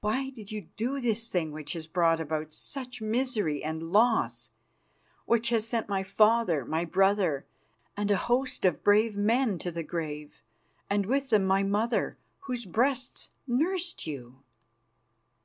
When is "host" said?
8.16-8.64